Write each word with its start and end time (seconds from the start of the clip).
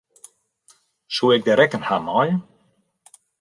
Soe 1.07 1.33
ik 1.37 1.43
de 1.45 1.53
rekken 1.59 1.85
ha 1.89 1.97
meie? 2.05 2.35